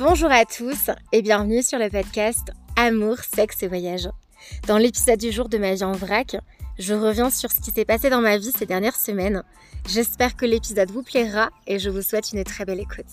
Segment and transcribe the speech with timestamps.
[0.00, 4.08] Bonjour à tous et bienvenue sur le podcast Amour, sexe et voyage.
[4.66, 6.38] Dans l'épisode du jour de ma vie en vrac,
[6.78, 9.42] je reviens sur ce qui s'est passé dans ma vie ces dernières semaines.
[9.86, 13.04] J'espère que l'épisode vous plaira et je vous souhaite une très belle écoute.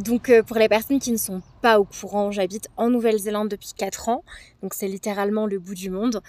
[0.00, 3.70] Donc euh, pour les personnes qui ne sont pas au courant, j'habite en Nouvelle-Zélande depuis
[3.76, 4.24] 4 ans,
[4.64, 6.22] donc c'est littéralement le bout du monde.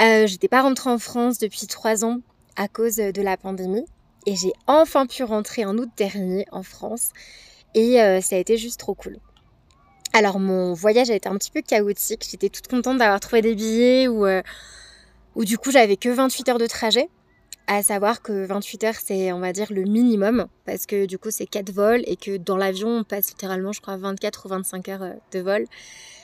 [0.00, 2.20] Euh, J'étais pas rentrée en France depuis 3 ans
[2.56, 3.84] à cause de la pandémie
[4.26, 7.10] et j'ai enfin pu rentrer en août dernier en France
[7.74, 9.18] et euh, ça a été juste trop cool.
[10.12, 13.54] Alors mon voyage a été un petit peu chaotique, j'étais toute contente d'avoir trouvé des
[13.54, 14.42] billets où, euh,
[15.36, 17.08] du coup j'avais que 28 heures de trajet
[17.68, 21.32] à savoir que 28 heures, c'est, on va dire, le minimum, parce que du coup,
[21.32, 24.88] c'est 4 vols et que dans l'avion, on passe littéralement, je crois, 24 ou 25
[24.88, 25.64] heures euh, de vol.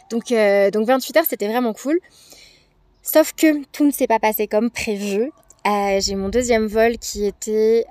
[0.09, 0.33] Donc,
[0.73, 1.99] donc 28 heures, c'était vraiment cool.
[3.03, 5.33] Sauf que tout ne s'est pas passé comme prévu.
[5.67, 7.87] Euh, j'ai mon deuxième vol qui était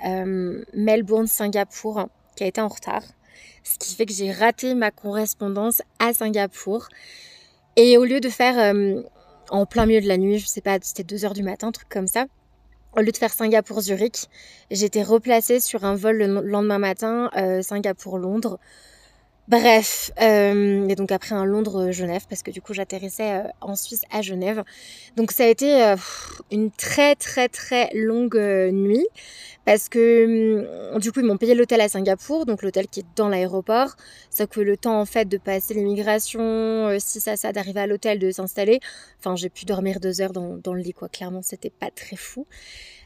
[0.74, 3.04] Melbourne-Singapour, qui a été en retard.
[3.64, 6.88] Ce qui fait que j'ai raté ma correspondance à Singapour.
[7.78, 8.74] Et au lieu de faire
[9.50, 11.72] en plein milieu de la nuit, je sais pas, c'était 2 heures du matin, un
[11.72, 12.26] truc comme ça,
[12.96, 14.28] au lieu de faire Singapour-Zurich,
[14.70, 18.60] j'étais replacée sur un vol le lendemain matin, euh, Singapour-Londres.
[19.48, 24.04] Bref, euh, et donc après un Londres-Genève, parce que du coup j'atterrissais euh, en Suisse
[24.12, 24.64] à Genève.
[25.18, 25.96] Donc ça a été euh,
[26.52, 28.38] une très très très longue
[28.72, 29.06] nuit,
[29.66, 33.06] parce que hum, du coup ils m'ont payé l'hôtel à Singapour, donc l'hôtel qui est
[33.16, 33.96] dans l'aéroport.
[34.30, 38.20] Ça que le temps en fait de passer l'immigration, si ça ça d'arriver à l'hôtel,
[38.20, 38.80] de s'installer.
[39.20, 42.16] Enfin j'ai pu dormir deux heures dans, dans le lit quoi, clairement c'était pas très
[42.16, 42.46] fou.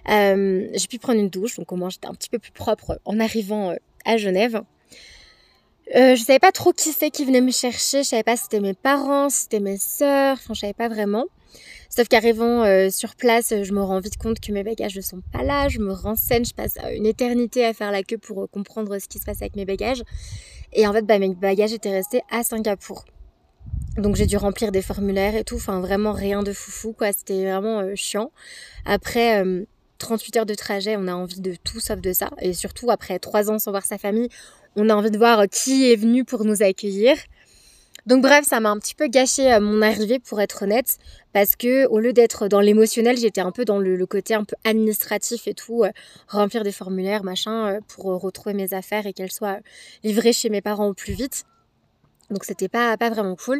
[0.07, 3.19] j'ai pu prendre une douche, donc au moins j'étais un petit peu plus propre en
[3.21, 4.61] arrivant à Genève.
[5.93, 8.03] Euh, je savais pas trop qui c'est qui venait me chercher.
[8.03, 10.37] Je savais pas si c'était mes parents, si c'était mes sœurs.
[10.39, 11.25] Enfin, je savais pas vraiment.
[11.89, 15.21] Sauf qu'arrivant euh, sur place, je me rends vite compte que mes bagages ne sont
[15.31, 15.69] pas là.
[15.69, 19.07] Je me renseigne, je passe une éternité à faire la queue pour euh, comprendre ce
[19.07, 20.03] qui se passe avec mes bagages.
[20.73, 23.05] Et en fait, bah, mes bagages étaient restés à Singapour.
[23.97, 25.55] Donc j'ai dû remplir des formulaires et tout.
[25.55, 27.13] Enfin, vraiment rien de foufou, quoi.
[27.13, 28.31] C'était vraiment chiant.
[28.85, 29.41] Après
[29.99, 32.31] 38 heures de trajet, on a envie de tout sauf de ça.
[32.41, 34.27] Et surtout, après 3 ans sans voir sa famille,
[34.75, 37.17] on a envie de voir qui est venu pour nous accueillir.
[38.05, 40.97] Donc bref, ça m'a un petit peu gâché euh, mon arrivée pour être honnête,
[41.33, 44.55] parce que au lieu d'être dans l'émotionnel, j'étais un peu dans le, côté un peu
[44.63, 45.89] administratif et tout, euh,
[46.27, 49.57] remplir des formulaires, machin, euh, pour retrouver mes affaires et qu'elles soient
[50.03, 51.45] livrées chez mes parents au plus vite.
[52.29, 53.59] Donc c'était pas, pas vraiment cool.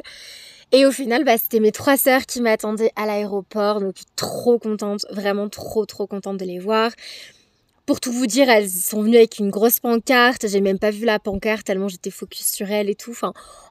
[0.72, 5.06] Et au final, bah, c'était mes trois sœurs qui m'attendaient à l'aéroport, donc trop contente,
[5.09, 6.92] vraiment trop trop contente de les voir.
[7.85, 10.47] Pour tout vous dire, elles sont venues avec une grosse pancarte.
[10.47, 13.16] J'ai même pas vu la pancarte tellement j'étais focus sur elles et tout.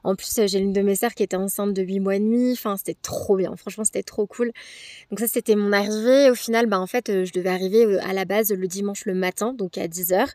[0.05, 2.53] En plus, j'ai l'une de mes sœurs qui était enceinte de 8 mois et demi.
[2.53, 3.53] Enfin, c'était trop bien.
[3.57, 4.53] Franchement, c'était trop cool.
[5.09, 6.29] Donc ça, c'était mon arrivée.
[6.29, 9.53] Au final, bah, en fait, je devais arriver à la base le dimanche le matin,
[9.53, 10.29] donc à 10h.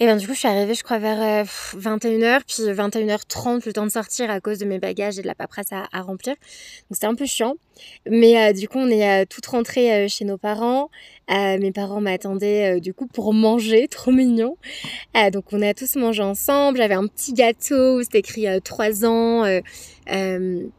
[0.00, 3.72] Et ben du coup, je suis arrivée, je crois, vers 21h, euh, puis 21h30, le
[3.72, 6.34] temps de sortir à cause de mes bagages et de la paperasse à, remplir.
[6.34, 7.54] Donc c'était un peu chiant.
[8.10, 10.90] Mais euh, du coup, on est euh, toutes rentrées chez nos parents.
[11.28, 14.56] mes parents m'attendaient du coup pour manger, trop mignon.
[15.32, 16.78] donc on a tous mangé ensemble.
[16.78, 19.44] J'avais un petit gâteau c'était écrit 3 ans.
[19.46, 20.70] il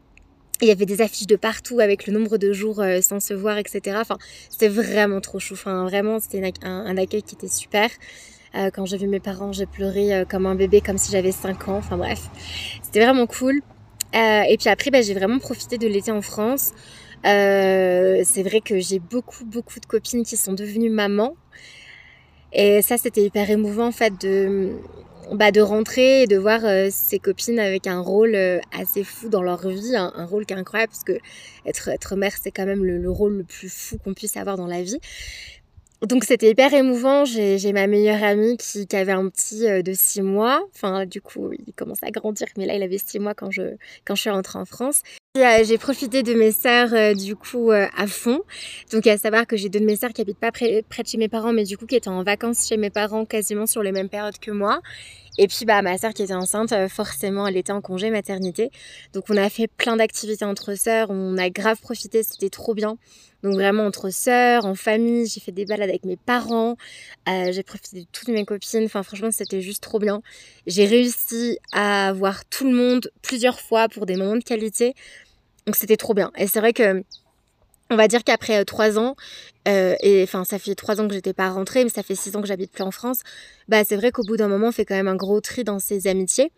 [0.60, 3.96] y avait des affiches de partout avec le nombre de jours sans se voir, etc.
[3.98, 4.18] Enfin,
[4.50, 5.54] c'était vraiment trop chou.
[5.54, 7.88] Enfin, vraiment, c'était un accueil qui était super.
[8.54, 11.32] Euh, quand j'ai vu mes parents, j'ai pleuré euh, comme un bébé, comme si j'avais
[11.32, 11.76] 5 ans.
[11.76, 12.22] Enfin bref,
[12.82, 13.60] c'était vraiment cool.
[14.14, 16.72] Euh, et puis après, bah, j'ai vraiment profité de l'été en France.
[17.24, 21.34] c'est vrai que j'ai beaucoup, beaucoup de copines qui sont devenues mamans.
[22.52, 24.78] Et ça, c'était hyper émouvant en fait de,
[25.32, 28.36] bah, de rentrer et de voir ces copines avec un rôle
[28.72, 31.18] assez fou dans leur vie, un, rôle qui est incroyable parce que
[31.66, 34.82] être, mère, c'est quand même le, rôle le plus fou qu'on puisse avoir dans la
[34.82, 35.00] vie.
[36.02, 37.24] Donc c'était hyper émouvant.
[37.24, 40.62] J'ai ma meilleure amie qui, qui, avait un petit euh, de 6 mois.
[40.74, 43.76] Enfin, du coup, il commence à grandir, mais là, il avait 6 mois quand je,
[44.04, 45.02] quand je suis rentrée en France.
[45.38, 48.42] Euh, j'ai profité de mes sœurs, euh, du coup, à fond.
[48.92, 51.08] Donc, à savoir que j'ai deux de mes sœurs qui habitent pas près, près, de
[51.08, 53.82] chez mes parents, mais du coup, qui étaient en vacances chez mes parents quasiment sur
[53.82, 54.80] les mêmes périodes que moi.
[55.38, 58.70] Et puis, bah, ma sœur qui était enceinte, forcément, elle était en congé maternité.
[59.12, 61.08] Donc, on a fait plein d'activités entre sœurs.
[61.10, 62.22] On a grave profité.
[62.22, 62.96] C'était trop bien.
[63.46, 66.76] Donc vraiment entre sœurs, en famille, j'ai fait des balades avec mes parents,
[67.28, 70.20] euh, j'ai profité de toutes mes copines, enfin franchement c'était juste trop bien.
[70.66, 74.94] J'ai réussi à voir tout le monde plusieurs fois pour des moments de qualité,
[75.66, 76.32] donc c'était trop bien.
[76.36, 77.04] Et c'est vrai que
[77.90, 79.16] on va dire qu'après euh, trois ans,
[79.68, 82.34] euh, et enfin ça fait trois ans que j'étais pas rentrée, mais ça fait six
[82.36, 83.20] ans que j'habite plus en France,
[83.68, 85.78] bah c'est vrai qu'au bout d'un moment on fait quand même un gros tri dans
[85.78, 86.50] ses amitiés.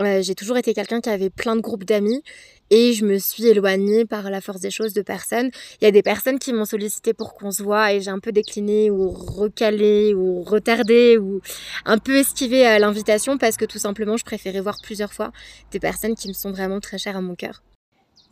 [0.00, 2.22] j'ai toujours été quelqu'un qui avait plein de groupes d'amis
[2.70, 5.50] et je me suis éloignée par la force des choses de personnes.
[5.80, 8.18] Il y a des personnes qui m'ont sollicité pour qu'on se voit et j'ai un
[8.18, 11.40] peu décliné ou recalé ou retardé ou
[11.84, 15.30] un peu esquivé à l'invitation parce que tout simplement je préférais voir plusieurs fois
[15.70, 17.62] des personnes qui me sont vraiment très chères à mon cœur.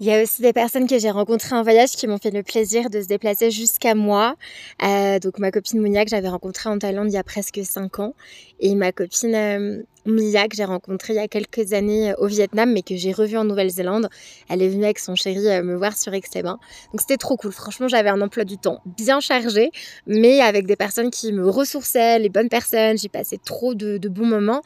[0.01, 2.43] Il y a aussi des personnes que j'ai rencontrées en voyage qui m'ont fait le
[2.43, 4.37] plaisir de se déplacer jusqu'à moi.
[4.83, 8.01] Euh, donc ma copine Monia que j'avais rencontrée en Thaïlande il y a presque 5
[8.01, 8.15] ans
[8.59, 12.27] et ma copine euh, Mia que j'ai rencontrée il y a quelques années euh, au
[12.27, 14.09] Vietnam mais que j'ai revue en Nouvelle-Zélande.
[14.49, 16.59] Elle est venue avec son chéri euh, me voir sur Aix-les-Bains.
[16.93, 17.53] Donc c'était trop cool.
[17.53, 19.71] Franchement j'avais un emploi du temps bien chargé
[20.07, 22.99] mais avec des personnes qui me ressourçaient, les bonnes personnes.
[22.99, 24.63] J'ai passé trop de bons moments.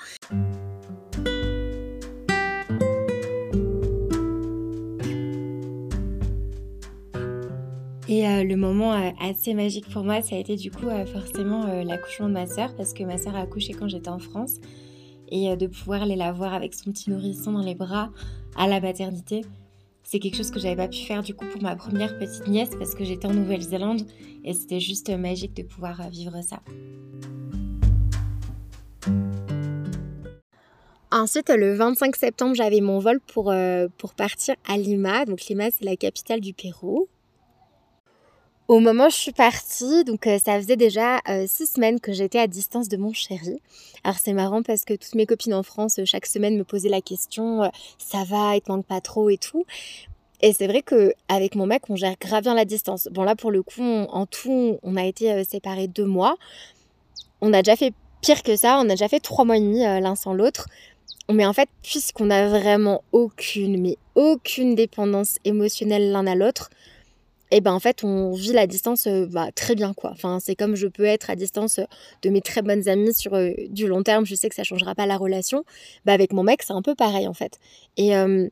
[8.08, 11.04] Et euh, le moment euh, assez magique pour moi, ça a été du coup euh,
[11.06, 14.54] forcément l'accouchement de ma sœur, parce que ma sœur a accouché quand j'étais en France.
[15.28, 18.10] Et de pouvoir aller la voir avec son petit nourrisson dans les bras
[18.56, 19.44] à la maternité,
[20.04, 22.70] c'est quelque chose que j'avais pas pu faire du coup pour ma première petite nièce,
[22.78, 24.02] parce que j'étais en Nouvelle-Zélande
[24.44, 26.60] et c'était juste magique de pouvoir vivre ça.
[31.10, 33.52] Ensuite, le 25 septembre, j'avais mon vol pour,
[33.98, 35.24] pour partir à Lima.
[35.24, 37.08] Donc Lima, c'est la capitale du Pérou.
[38.68, 42.12] Au moment où je suis partie, donc euh, ça faisait déjà euh, six semaines que
[42.12, 43.60] j'étais à distance de mon chéri.
[44.02, 46.88] Alors c'est marrant parce que toutes mes copines en France, euh, chaque semaine me posaient
[46.88, 49.64] la question ça va, il te manque pas trop et tout.
[50.42, 53.08] Et c'est vrai que avec mon mec, on gère grave bien la distance.
[53.12, 56.34] Bon là pour le coup, en tout, on a été séparés deux mois.
[57.40, 59.82] On a déjà fait pire que ça, on a déjà fait trois mois et demi
[59.82, 60.66] l'un sans l'autre.
[61.32, 66.70] Mais en fait, puisqu'on a vraiment aucune, mais aucune dépendance émotionnelle l'un à l'autre,
[67.50, 70.10] et ben en fait on vit la distance euh, bah, très bien quoi.
[70.12, 71.80] Enfin c'est comme je peux être à distance
[72.22, 74.94] de mes très bonnes amies sur euh, du long terme, je sais que ça changera
[74.94, 75.64] pas la relation.
[76.04, 77.58] Bah avec mon mec c'est un peu pareil en fait.
[77.96, 78.48] Et euh,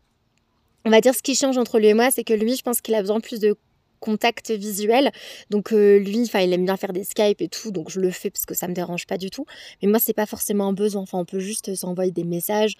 [0.84, 2.80] on va dire ce qui change entre lui et moi, c'est que lui je pense
[2.80, 3.56] qu'il a besoin plus de
[4.00, 5.10] contact visuel.
[5.48, 8.28] Donc lui, enfin il aime bien faire des Skype et tout, donc je le fais
[8.30, 9.46] parce que ça me dérange pas du tout.
[9.82, 11.02] Mais moi c'est pas forcément un besoin.
[11.02, 12.74] Enfin on peut juste s'envoyer des messages,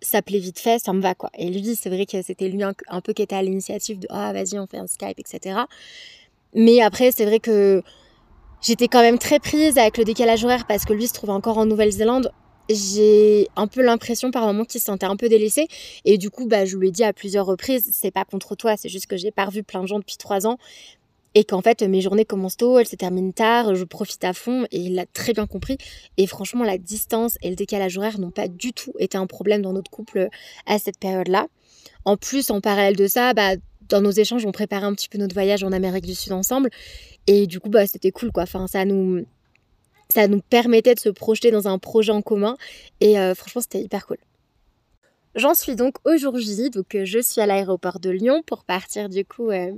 [0.00, 1.30] s'appeler vite fait, ça me va quoi.
[1.36, 4.32] Et lui, c'est vrai que c'était lui un, peu qui était à l'initiative de ah
[4.32, 5.60] vas-y on fait un Skype, etc.
[6.54, 7.82] Mais après, c'est vrai que
[8.60, 11.58] j'étais quand même très prise avec le décalage horaire parce que lui se trouvait encore
[11.58, 12.32] en Nouvelle-Zélande.
[12.70, 15.68] J'ai un peu l'impression par moment qu'il se sentait un peu délaissé
[16.04, 18.76] et du coup bah je lui ai dit à plusieurs reprises c'est pas contre toi
[18.76, 20.58] c'est juste que j'ai pas revu plein de gens depuis trois ans
[21.34, 24.66] et qu'en fait mes journées commencent tôt, elles se terminent tard, je profite à fond
[24.70, 25.78] et il l'a très bien compris.
[26.16, 29.62] Et franchement, la distance et le décalage horaire n'ont pas du tout été un problème
[29.62, 30.28] dans notre couple
[30.66, 31.46] à cette période-là.
[32.04, 33.56] En plus, en parallèle de ça, bah,
[33.88, 36.70] dans nos échanges, on préparait un petit peu notre voyage en Amérique du Sud ensemble.
[37.26, 38.44] Et du coup, bah, c'était cool quoi.
[38.44, 39.24] Enfin, ça nous,
[40.08, 42.56] ça nous permettait de se projeter dans un projet en commun.
[43.00, 44.18] Et euh, franchement, c'était hyper cool.
[45.34, 49.24] J'en suis donc aujourd'hui, donc euh, je suis à l'aéroport de Lyon pour partir du
[49.24, 49.72] coup euh,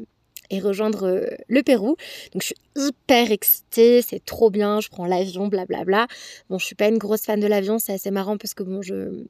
[0.50, 1.96] et rejoindre euh, le Pérou.
[2.32, 6.06] Donc je suis hyper excitée, c'est trop bien, je prends l'avion, blablabla.
[6.48, 8.82] Bon, je suis pas une grosse fan de l'avion, c'est assez marrant parce que bon,
[8.82, 9.24] je,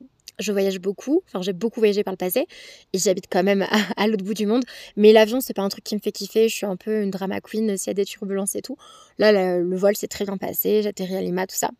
[0.50, 2.46] voyage beaucoup, enfin j'ai beaucoup voyagé par le passé
[2.94, 4.64] et j'habite quand même à, l'autre bout du monde.
[4.96, 7.10] Mais l'avion, c'est pas un truc qui me fait kiffer, je suis un peu une
[7.10, 8.76] drama queen s'il y a des turbulences et tout.
[9.18, 11.70] Là, le, le vol s'est très bien passé, j'atterris à Lima, tout ça.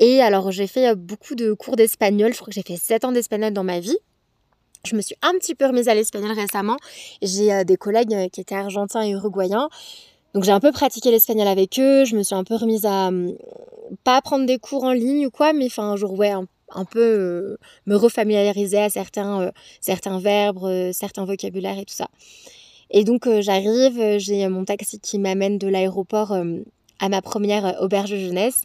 [0.00, 3.04] Et alors j'ai fait euh, beaucoup de cours d'espagnol, je crois que j'ai fait 7
[3.04, 3.98] ans d'espagnol dans ma vie.
[4.84, 6.76] Je me suis un petit peu remise à l'espagnol récemment.
[7.22, 9.68] J'ai euh, des collègues euh, qui étaient argentins et uruguayens.
[10.34, 12.04] Donc j'ai un peu pratiqué l'espagnol avec eux.
[12.04, 13.34] Je me suis un peu remise à hum,
[14.04, 17.58] pas prendre des cours en ligne ou quoi, mais enfin jour ouais un, peu euh,
[17.86, 19.50] me refamiliariser à certains
[19.80, 22.08] certains verbes, certains vocabulaires et tout ça.
[22.90, 26.36] Et donc j'arrive, j'ai mon taxi qui m'amène de l'aéroport
[27.00, 28.62] à ma première auberge jeunesse.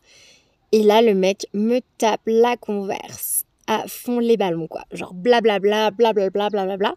[0.74, 4.84] Et là le mec me tape la converse à fond les ballons, quoi.
[4.92, 6.96] Genre blablabla, blablabla, blablabla.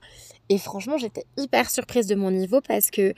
[0.49, 3.15] Et franchement, j'étais hyper surprise de mon niveau parce que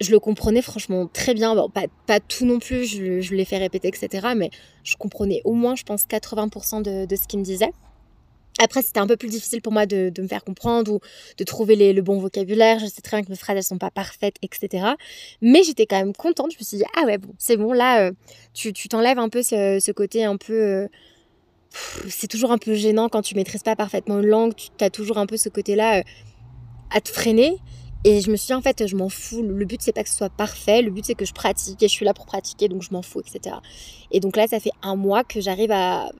[0.00, 1.54] je le comprenais franchement très bien.
[1.54, 4.28] Bon, pas, pas tout non plus, je, je l'ai fait répéter, etc.
[4.36, 4.50] Mais
[4.84, 7.72] je comprenais au moins, je pense, 80% de, de ce qu'il me disait.
[8.58, 11.00] Après, c'était un peu plus difficile pour moi de, de me faire comprendre ou
[11.36, 12.78] de trouver les, le bon vocabulaire.
[12.78, 14.92] Je sais très bien que mes phrases, elles sont pas parfaites, etc.
[15.42, 16.52] Mais j'étais quand même contente.
[16.52, 18.12] Je me suis dit, ah ouais, bon, c'est bon, là, euh,
[18.54, 20.54] tu t'enlèves un peu ce, ce, côté un peu...
[20.54, 20.88] Euh,
[22.08, 25.18] c'est toujours un peu gênant quand tu maîtrises pas parfaitement une langue, tu as toujours
[25.18, 26.02] un peu ce côté-là euh,
[26.90, 27.56] à te freiner.
[28.04, 29.42] Et je me suis dit, en fait, je m'en fous.
[29.42, 30.80] Le but, c'est pas que ce soit parfait.
[30.80, 33.02] Le but, c'est que je pratique et je suis là pour pratiquer, donc je m'en
[33.02, 33.56] fous, etc.
[34.12, 36.10] Et donc là, ça fait un mois que j'arrive à,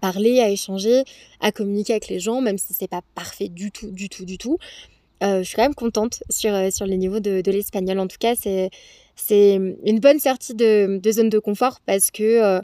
[0.00, 1.04] parler, à échanger,
[1.40, 4.38] à communiquer avec les gens, même si c'est pas parfait du tout, du tout, du
[4.38, 4.56] tout.
[5.22, 7.98] Euh, je suis quand même contente sur, euh, sur les niveaux de, l'espagnol.
[7.98, 8.70] En tout cas, c'est,
[9.14, 9.54] c'est
[9.84, 12.62] une bonne sortie de, zone de confort parce que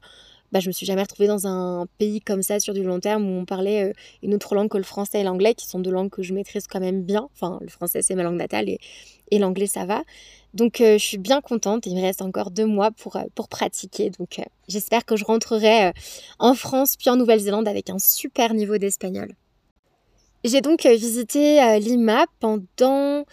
[0.53, 3.25] bah, je me suis jamais retrouvée dans un pays comme ça sur du long terme
[3.25, 6.11] où on parlait une autre langue que le français et l'anglais, qui sont deux langues
[6.11, 7.29] que je maîtrise quand même bien.
[7.35, 8.79] Enfin, le français c'est ma langue natale et,
[9.31, 10.03] et l'anglais ça va.
[10.55, 11.87] Donc je suis bien contente.
[11.87, 14.11] Il me reste encore deux mois pour, pour pratiquer.
[14.19, 15.93] Donc j'espère que je rentrerai
[16.39, 19.35] en France puis en Nouvelle-Zélande avec un super niveau d'espagnol.
[20.47, 23.25] J'ai donc visité Lima pendant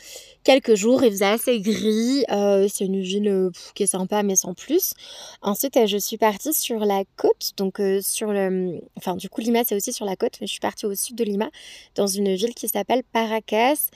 [0.44, 1.04] quelques jours.
[1.04, 2.26] Il faisait assez gris.
[2.28, 4.96] c'est une ville qui est sympa, mais sans plus.
[5.44, 7.52] Ensuite, je suis partie sur la côte.
[7.56, 8.82] Donc, sur le.
[8.98, 11.16] Enfin, du coup, Lima, c'est aussi sur la côte, mais je suis partie au sud
[11.16, 11.52] de Lima,
[11.94, 13.90] dans une ville qui s'appelle Paracas.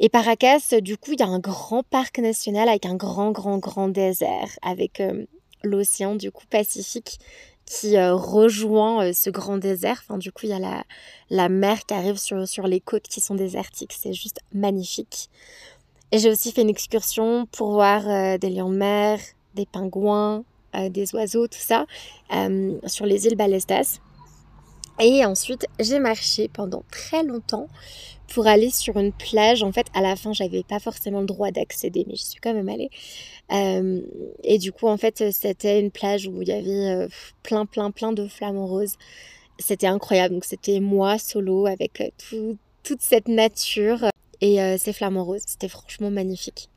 [0.00, 3.58] Et Paracas, du coup, il y a un grand parc national avec un grand, grand,
[3.58, 5.00] grand désert, avec
[5.62, 7.20] l'océan, du coup, Pacifique
[7.72, 10.02] qui euh, rejoint euh, ce grand désert.
[10.04, 10.84] Enfin, du coup, il y a
[11.30, 13.94] la, mer qui arrive sur, sur les côtes qui sont désertiques.
[13.98, 15.30] C'est juste magnifique.
[16.10, 19.18] Et j'ai aussi fait une excursion pour voir euh, des lions de mer,
[19.54, 20.44] des pingouins,
[20.90, 21.84] des oiseaux, tout ça,
[22.86, 23.98] sur les îles Balestas.
[24.98, 27.68] Et ensuite, j'ai marché pendant très longtemps
[28.32, 29.62] pour aller sur une plage.
[29.62, 32.54] En fait, à la fin, j'avais pas forcément le droit d'accéder, mais je suis quand
[32.54, 32.90] même allée.
[33.52, 34.00] Euh,
[34.42, 37.08] et du coup, en fait, c'était une plage où il y avait euh,
[37.42, 38.96] plein, plein, plein de flamants roses.
[39.58, 40.34] C'était incroyable.
[40.34, 42.00] Donc, c'était moi solo avec
[42.32, 44.06] euh, toute cette nature
[44.40, 45.42] et ces flamants roses.
[45.46, 46.68] C'était franchement magnifique.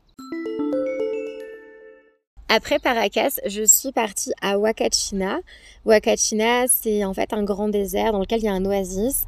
[2.48, 5.40] Après Paracas, je suis partie à Wakachina.
[5.84, 9.26] Wakachina, c'est en fait un grand désert dans lequel il y a un oasis.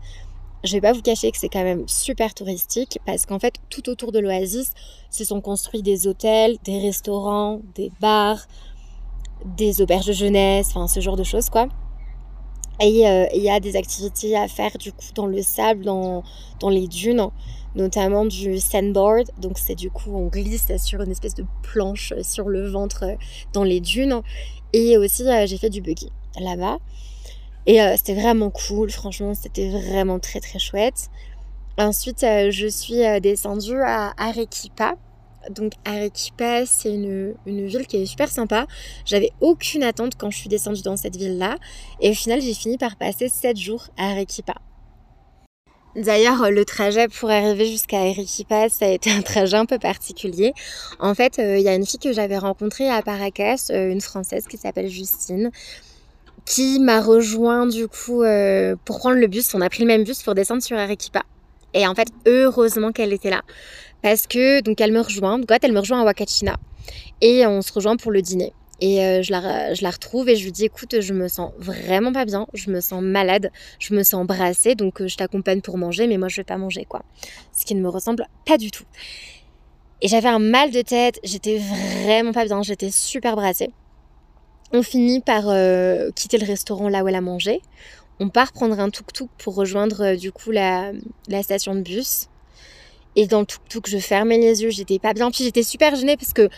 [0.65, 3.89] Je vais pas vous cacher que c'est quand même super touristique parce qu'en fait, tout
[3.89, 4.73] autour de l'oasis,
[5.11, 8.47] se sont construits des hôtels, des restaurants, des bars,
[9.57, 11.69] des auberges de jeunesse, enfin ce genre de choses quoi.
[12.81, 16.23] Et euh, il y a des activités à faire du coup dans le sable, dans,
[16.61, 17.29] dans les dunes
[17.75, 19.31] notamment du sandboard.
[19.41, 23.15] Donc c'est du coup on glisse sur une espèce de planche sur le ventre euh,
[23.53, 24.23] dans les dunes.
[24.73, 26.79] Et aussi euh, j'ai fait du buggy là-bas.
[27.69, 31.11] Et euh, c'était vraiment cool, franchement c'était vraiment très très chouette.
[31.79, 34.97] Ensuite je suis descendue à Arequipa.
[35.51, 38.67] Donc Arequipa, c'est une, ville qui est super sympa.
[39.05, 41.57] J'avais aucune attente quand je suis descendue dans cette ville-là.
[42.01, 44.55] Et au final, j'ai fini par passer 7 jours à Arequipa.
[45.97, 50.53] D'ailleurs, le trajet pour arriver jusqu'à Arequipa, ça a été un trajet un peu particulier.
[51.01, 54.01] En fait, euh, il y a une fille que j'avais rencontrée à Paracas, euh, une
[54.01, 55.51] Française qui s'appelle Justine,
[56.49, 59.55] qui m'a rejoint du coup euh, pour prendre le bus.
[59.55, 61.23] On a pris le même bus pour descendre sur Arequipa.
[61.75, 63.43] Et en fait, heureusement qu'elle était là.
[64.03, 65.39] Parce que, donc, elle me rejoint.
[65.39, 66.57] Donc, elle me rejoint à Wakachina.
[67.21, 68.55] Et on se rejoint pour le dîner.
[68.81, 71.51] Et euh, je, la, je la retrouve et je lui dis écoute, je me sens
[71.59, 73.51] vraiment pas bien, je me sens malade,
[73.81, 76.59] je me sens brassée, donc euh, je t'accompagne pour manger, mais moi je vais pas
[76.59, 77.03] manger quoi.
[77.53, 78.85] Ce qui ne me ressemble pas du tout.
[80.01, 81.59] Et j'avais un mal de tête, j'étais
[82.05, 83.73] vraiment pas bien, j'étais super brassée.
[84.73, 87.63] On finit par euh, quitter le restaurant là où elle a mangé.
[88.21, 90.93] On part prendre un tuk-tuk pour rejoindre du coup la,
[91.29, 92.27] la station de bus.
[93.17, 95.31] Et dans le tuk-tuk, je fermais les yeux, j'étais pas bien.
[95.31, 96.49] Puis j'étais super gênée parce que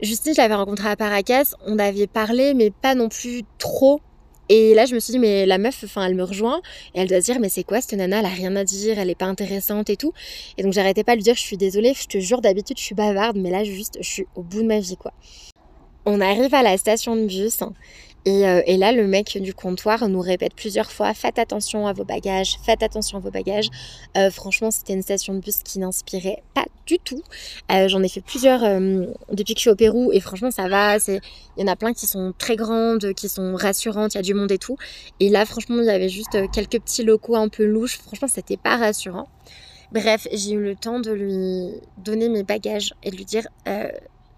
[0.00, 4.00] Justine, je l'avais rencontrée à Paracas, on avait parlé, mais pas non plus trop.
[4.48, 6.60] Et là, je me suis dit, mais la meuf, enfin, elle me rejoint
[6.94, 8.20] et elle doit se dire, mais c'est quoi cette nana?
[8.20, 10.12] Elle a rien à dire, elle est pas intéressante et tout.
[10.58, 12.84] Et donc, j'arrêtais pas de lui dire, je suis désolée, je te jure, d'habitude, je
[12.84, 15.12] suis bavarde, mais là, juste, je suis au bout de ma vie, quoi.
[16.08, 17.58] On arrive à la station de bus
[18.28, 22.04] euh, et, là, le mec du comptoir nous répète plusieurs fois Faites attention à vos
[22.04, 23.68] bagages, faites attention à vos bagages.
[24.16, 27.22] Euh, franchement, c'était une station de bus qui n'inspirait pas du tout.
[27.72, 28.60] Euh, j'en ai fait plusieurs
[29.32, 30.96] depuis que je suis au Pérou et franchement, ça va.
[31.08, 31.20] Il
[31.56, 34.34] y en a plein qui sont très grandes, qui sont rassurantes, il y a du
[34.34, 34.76] monde et tout.
[35.18, 37.98] Et là, franchement, il y avait juste quelques petits locaux un peu louches.
[37.98, 39.28] Franchement, c'était pas rassurant.
[39.90, 43.46] Bref, j'ai eu le temps de lui donner mes bagages et de lui dire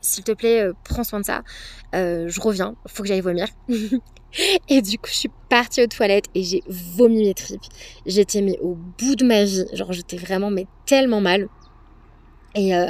[0.08, 1.42] s'il te plaît, euh, prends soin de ça.
[1.94, 3.46] Euh, je reviens, faut que j'aille vomir.
[4.68, 7.62] et du coup, je suis partie aux toilettes et j'ai vomi mes tripes.
[8.06, 9.66] J'étais mais au bout de ma vie.
[9.72, 11.48] Genre, j'étais vraiment mais tellement mal.
[12.54, 12.86] Et euh,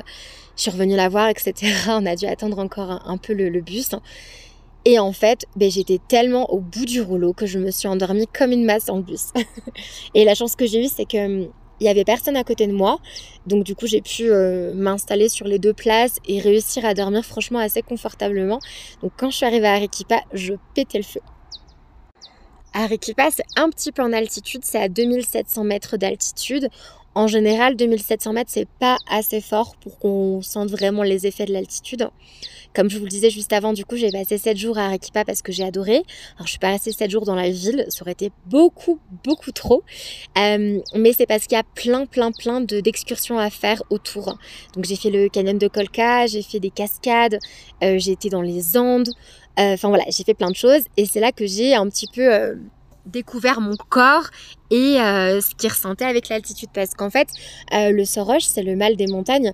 [0.57, 1.53] je suis revenue la voir, etc.
[1.89, 3.91] On a dû attendre encore un, peu le, bus.
[4.85, 8.27] Et en fait, ben, j'étais tellement au bout du rouleau que je me suis endormie
[8.27, 9.33] comme une masse dans le bus.
[10.15, 12.67] et la chance que j'ai eue, c'est que hum, il y avait personne à côté
[12.67, 12.99] de moi.
[13.47, 17.25] Donc du coup, j'ai pu euh, m'installer sur les deux places et réussir à dormir
[17.25, 18.59] franchement assez confortablement.
[19.03, 21.21] Donc quand je suis arrivée à Arequipa, je pétais le feu.
[22.75, 26.69] Arequipa, c'est un petit peu en altitude, c'est à 2700 mètres d'altitude.
[27.19, 31.53] En général, 2700 mètres, c'est pas assez fort pour qu'on sente vraiment les effets de
[31.53, 32.09] l'altitude.
[32.77, 35.25] Comme je vous le disais juste avant, du coup, j'ai passé 7 jours à Arequipa
[35.25, 36.05] parce que j'ai adoré.
[36.37, 39.51] Alors, je suis pas restée 7 jours dans la ville, ça aurait été beaucoup, beaucoup
[39.51, 39.83] trop.
[40.39, 44.39] Euh, mais c'est parce qu'il y a plein, plein, plein d'excursions à faire autour.
[44.77, 47.41] Donc, j'ai fait le canyon de Colca, j'ai fait des cascades,
[47.83, 49.09] euh, j'ai été dans les Andes.
[49.59, 50.83] Euh, enfin, voilà, j'ai fait plein de choses.
[50.97, 52.61] Et c'est là que j'ai un petit peu
[53.09, 54.29] découvert mon corps
[54.71, 56.69] et euh, ce qu'il ressentait avec l'altitude.
[56.73, 57.29] Parce qu'en fait,
[57.75, 59.53] euh, le soroche, c'est le mal des montagnes,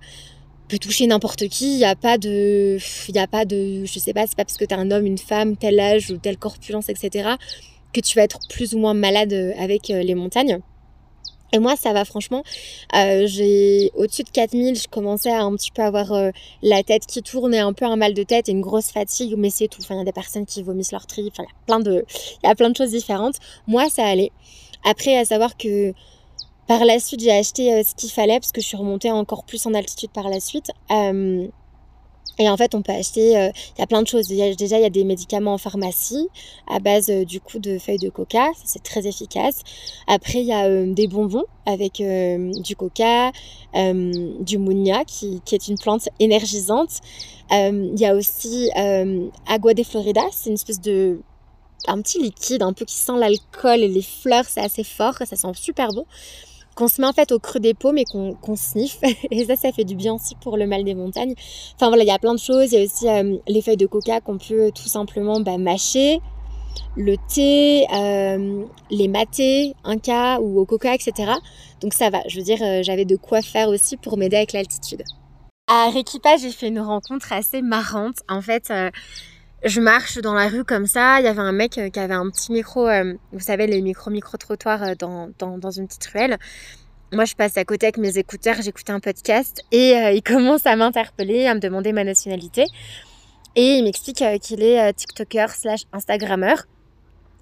[0.69, 1.75] peut toucher n'importe qui.
[1.75, 4.57] Il n'y a pas de, il a pas de, je sais pas, c'est pas parce
[4.57, 7.31] que tu es un homme, une femme, tel âge ou telle corpulence, etc.,
[7.93, 10.61] que tu vas être plus ou moins malade euh, avec les montagnes.
[11.55, 12.43] Et moi, ça va franchement.
[12.97, 16.31] Euh, j'ai au-dessus de 4000, je commençais à un petit peu avoir euh,
[16.63, 19.37] la tête qui tourne et un peu un mal de tête et une grosse fatigue,
[19.39, 19.81] mais c'est tout.
[19.81, 21.33] Enfin, il y a des personnes qui vomissent leur trip.
[21.33, 21.47] Enfin, il
[22.49, 23.37] y a plein de, choses différentes.
[23.69, 24.33] Moi, ça allait.
[24.85, 25.95] Après, à savoir que
[26.67, 29.45] par la suite, j'ai acheté euh, ce qu'il fallait parce que je suis remontée encore
[29.45, 30.73] plus en altitude par la suite.
[32.39, 34.29] Et en fait, on peut acheter, euh, il y a plein de choses.
[34.29, 36.29] déjà, il y a des médicaments en pharmacie
[36.67, 39.63] à base euh, du coup de feuilles de coca, c'est très efficace.
[40.07, 42.03] Après, il y a euh, des bonbons avec
[42.63, 43.33] du coca,
[43.73, 47.01] du munya qui, qui, est une plante énergisante.
[47.51, 48.71] Il y a aussi
[49.47, 51.21] agua de Florida, c'est une espèce de
[51.87, 55.37] un petit liquide un peu qui sent l'alcool et les fleurs, c'est assez fort, ça
[55.37, 56.05] sent super bon
[56.75, 58.99] qu'on se met en fait au creux des paumes et qu'on sniffe.
[59.31, 61.35] Et ça, ça fait du bien aussi pour le mal des montagnes.
[61.75, 62.73] Enfin voilà, il y a plein de choses.
[62.73, 66.21] Il y a aussi euh, les feuilles de coca qu'on peut tout simplement bah, mâcher.
[66.97, 71.33] Le thé, euh, les matés, un cas ou au coca, etc.
[71.81, 72.19] Donc ça va.
[72.29, 75.03] Je veux dire, euh, j'avais de quoi faire aussi pour m'aider avec l'altitude.
[75.67, 78.17] À Arequipa, j'ai fait une rencontre assez marrante.
[78.29, 78.71] En fait,
[79.65, 82.15] je marche dans la rue comme ça, il y avait un mec euh, qui avait
[82.15, 86.39] un petit micro, euh, vous savez, les micro-micro-trottoirs euh, dans, dans, une petite ruelle.
[87.13, 90.77] Moi, je passe à côté avec mes écouteurs, j'écoute un podcast et il commence à
[90.77, 92.65] m'interpeller, à me demander ma nationalité.
[93.57, 96.65] Et il m'explique qu'il est TikToker slash Instagrammeur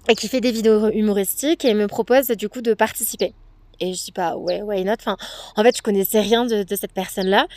[0.07, 3.33] et qu'il fait des vidéos humoristiques et il me propose du coup de participer.
[3.79, 4.93] Et je dis pas, ouais, why not?
[4.99, 5.17] Enfin,
[5.55, 7.47] En fait, je connaissais rien de, de cette personne-là.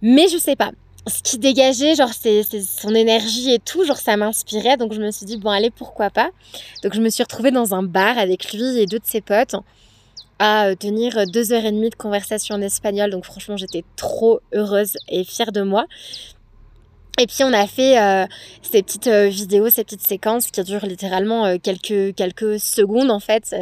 [0.00, 0.70] Mais je sais pas
[1.06, 4.76] ce qui dégageait, genre c'est son énergie et tout, genre ça m'inspirait.
[4.76, 6.30] Donc je me suis dit, bon allez, pourquoi pas?
[6.82, 9.56] Donc je me suis retrouvée dans un bar avec lui et deux de ses potes
[10.38, 13.10] à euh, tenir deux heures et demie de conversation en espagnol.
[13.10, 15.86] Donc franchement, j'étais trop heureuse et fière de moi.
[17.20, 18.26] Et puis on a fait euh,
[18.62, 23.54] ces petites euh, vidéos, ces petites séquences qui durent littéralement quelques, quelques secondes en fait.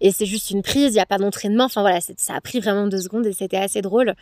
[0.00, 1.64] et c'est juste une prise, il n'y a pas d'entraînement.
[1.64, 4.14] Enfin voilà, ça a pris vraiment deux secondes et c'était assez drôle.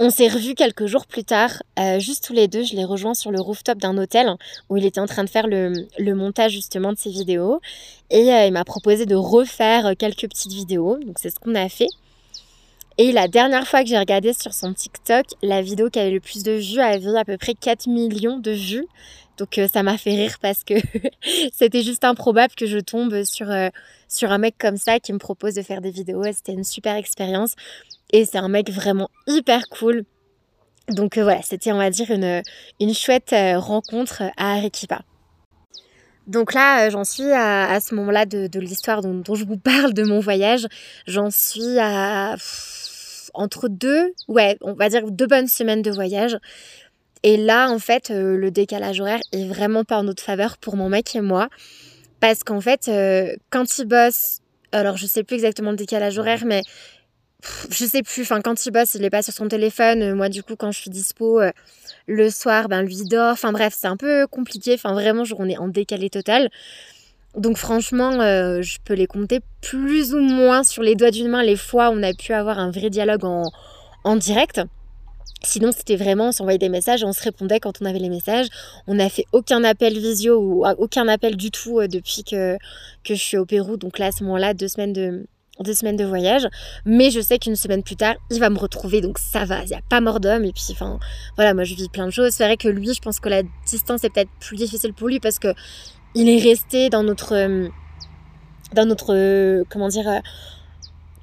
[0.00, 2.64] On s'est revus quelques jours plus tard, euh, juste tous les deux.
[2.64, 4.28] Je l'ai rejoint sur le rooftop d'un hôtel
[4.68, 7.60] où il était en train de faire le, montage justement de ses vidéos.
[8.10, 10.98] Et euh, il m'a proposé de refaire quelques petites vidéos.
[10.98, 11.86] Donc c'est ce qu'on a fait.
[12.98, 16.20] Et la dernière fois que j'ai regardé sur son TikTok, la vidéo qui avait le
[16.20, 18.88] plus de vues avait à peu près 4 millions de vues.
[19.38, 20.74] Donc euh, ça m'a fait rire parce que
[21.52, 23.46] c'était juste improbable que je tombe sur,
[24.08, 26.24] sur un mec comme ça qui me propose de faire des vidéos.
[26.32, 27.54] C'était une super expérience.
[28.12, 30.04] Et c'est un mec vraiment hyper cool.
[30.88, 32.42] Donc euh, voilà, c'était on va dire une,
[32.80, 35.00] une chouette euh, rencontre à Arequipa.
[36.26, 40.04] Donc là, euh, j'en suis à, ce moment-là de, l'histoire dont, je vous parle de
[40.04, 40.66] mon voyage.
[41.06, 42.36] J'en suis à
[43.36, 46.38] entre deux, ouais, on va dire deux bonnes semaines de voyage.
[47.24, 50.88] Et là, en fait, le décalage horaire est vraiment pas en notre faveur pour mon
[50.88, 51.48] mec et moi.
[52.20, 52.88] Parce qu'en fait,
[53.50, 54.38] quand il bosse,
[54.72, 56.62] alors je sais plus exactement le décalage horaire, mais
[57.70, 60.02] je sais plus, enfin quand il bosse, il est pas sur son téléphone.
[60.02, 61.50] Euh, moi, du coup, quand je suis dispo euh,
[62.06, 63.32] le soir, ben lui dort.
[63.32, 64.74] Enfin bref, c'est un peu compliqué.
[64.74, 66.50] Enfin vraiment, on est en décalé total.
[67.36, 71.42] Donc franchement, euh, je peux les compter plus ou moins sur les doigts d'une main
[71.42, 74.60] les fois où on a pu avoir un vrai dialogue en, direct.
[75.42, 78.46] Sinon, c'était vraiment, on s'envoyait des messages on se répondait quand on avait les messages.
[78.86, 82.56] On n'a fait aucun appel visio ou aucun appel du tout depuis que,
[83.04, 83.76] que je suis au Pérou.
[83.76, 85.26] Donc là, à ce moment-là, deux semaines de,
[85.60, 86.48] deux semaines de voyage,
[86.84, 89.68] mais je sais qu'une semaine plus tard, il va me retrouver, donc ça va, il
[89.68, 90.74] n'y a pas mort d'homme, et puis
[91.36, 92.32] voilà, moi je vis plein de choses.
[92.32, 95.20] C'est vrai que lui, je pense que la distance est peut-être plus difficile pour lui
[95.20, 95.54] parce que
[96.14, 97.68] il est resté dans notre, euh,
[98.72, 100.18] dans notre, euh, comment dire, euh,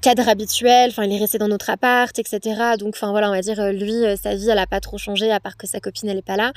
[0.02, 2.40] cadre habituel, enfin il est resté dans notre appart, etc.
[2.78, 5.40] Donc enfin voilà, on va dire, lui, sa vie, elle a pas trop changé, à
[5.40, 6.54] part que sa copine, elle est pas là.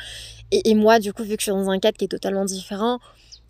[0.50, 2.44] Et, et moi, du coup, vu que je suis dans un cadre qui est totalement
[2.44, 3.00] différent,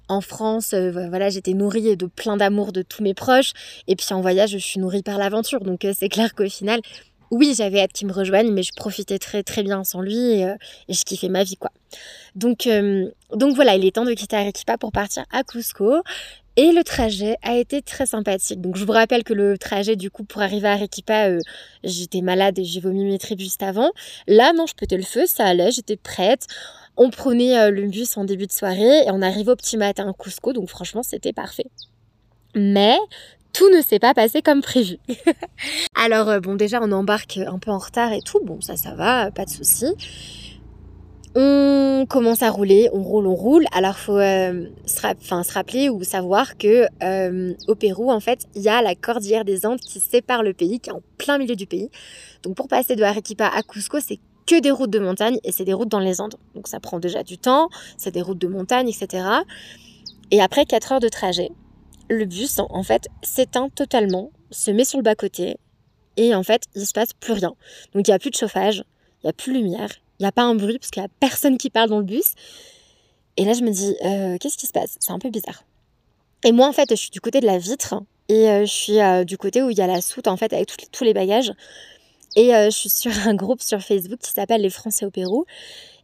[0.08, 3.52] en France, euh, voilà, j'étais nourrie de plein d'amour de tous mes proches.
[3.88, 5.60] Et puis en voyage, je suis nourrie par l'aventure.
[5.60, 6.80] Donc euh, c'est clair qu'au final,
[7.30, 10.44] oui, j'avais hâte qu'il me rejoigne, mais je profitais très très bien sans lui et,
[10.44, 10.54] euh,
[10.88, 11.70] je kiffais ma vie, quoi.
[12.34, 12.68] Donc,
[13.32, 16.02] donc voilà, il est temps de quitter Arequipa pour partir à Cusco.
[16.56, 18.60] Et le trajet a été très sympathique.
[18.60, 21.30] Donc je vous rappelle que le trajet du coup pour arriver à Arequipa,
[21.82, 23.90] j'étais malade et j'ai vomi mes tripes juste avant.
[24.28, 26.46] Là non, je pétais le feu, ça allait, j'étais prête.
[26.96, 30.08] On prenait euh, le bus en début de soirée et on arrivait au petit matin
[30.08, 31.66] à Cusco, donc franchement c'était parfait.
[32.54, 32.96] Mais
[33.52, 34.98] tout ne s'est pas passé comme prévu.
[35.96, 38.94] Alors euh, bon déjà on embarque un peu en retard et tout, bon ça ça
[38.94, 39.86] va, pas de souci.
[41.36, 43.64] On commence à rouler, on roule, on roule.
[43.72, 46.86] Alors faut euh, se, rappeler ou savoir que
[47.66, 50.78] au Pérou en fait il y a la cordillère des Andes qui sépare le pays,
[50.78, 51.90] qui est en plein milieu du pays.
[52.44, 55.64] Donc pour passer de Arequipa à Cusco c'est que des routes de montagne et c'est
[55.64, 56.36] des routes dans les Andes.
[56.54, 59.24] Donc ça prend déjà du temps, c'est des routes de montagne, etc.
[60.30, 61.50] Et après 4 heures de trajet,
[62.08, 65.56] le bus en fait s'éteint totalement, se met sur le bas-côté
[66.16, 67.54] et en fait il se passe plus rien.
[67.94, 68.84] Donc il n'y a plus de chauffage,
[69.22, 71.06] il n'y a plus de lumière, il n'y a pas un bruit parce qu'il n'y
[71.06, 72.34] a personne qui parle dans le bus.
[73.36, 74.96] Et là, je me dis, euh, qu'est-ce qui se passe?
[75.00, 75.64] C'est un peu bizarre.
[76.44, 77.94] Et moi, en fait, je suis du côté de la vitre
[78.28, 80.52] et euh, je suis euh, du côté où il y a la soute, en fait,
[80.52, 81.52] avec tous les bagages.
[82.36, 85.44] Et je suis sur un groupe sur Facebook qui s'appelle Les Français au Pérou.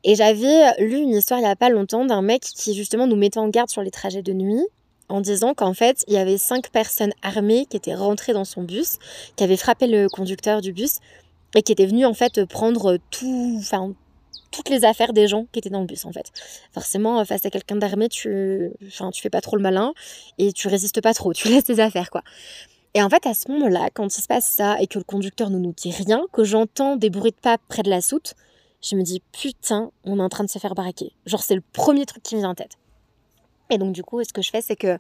[0.05, 3.17] Et j'avais lu une histoire il n'y a pas longtemps d'un mec qui, justement, nous
[3.17, 4.65] mettait en garde sur les trajets de nuit
[5.11, 8.63] en disant qu'en fait, il y avait cinq personnes armées qui étaient rentrées dans son
[8.63, 8.99] bus,
[9.37, 10.99] qui avaient frappé le conducteur du bus
[11.55, 13.93] et qui était venu en fait prendre tout, enfin
[14.53, 16.31] toutes les affaires des gens qui étaient dans le bus en fait.
[16.73, 19.93] Forcément, face à quelqu'un d'armé, tu, enfin, tu fais pas trop le malin
[20.39, 22.23] et tu résistes pas trop, tu laisses tes affaires quoi.
[22.95, 25.51] Et en fait, à ce moment-là, quand il se passe ça et que le conducteur
[25.51, 28.35] ne nous dit rien, que j'entends des bruits de pas près de la soute,
[28.83, 31.13] je me dis putain, on est en train de se faire braquer.
[31.27, 32.79] Genre, c'est le premier truc qui me vient en tête.
[33.71, 34.99] Et donc, du coup, ce que je fais, c'est que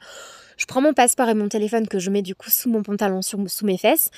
[0.56, 3.22] je prends mon passeport et mon téléphone que je mets du coup sous mon pantalon,
[3.22, 4.10] sous mes fesses.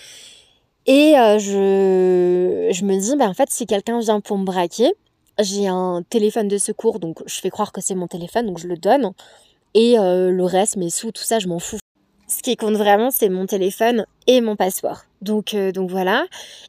[0.86, 4.92] Et euh, je, je me dis, bah, en fait, si quelqu'un vient pour me braquer,
[5.38, 8.66] j'ai un téléphone de secours, donc je fais croire que c'est mon téléphone, donc je
[8.66, 9.12] le donne.
[9.74, 11.78] Et euh, le reste, mes sous, tout ça, je m'en fous.
[12.32, 15.02] Ce qui compte vraiment, c'est mon téléphone et mon passeport.
[15.20, 16.24] Donc, euh, donc voilà.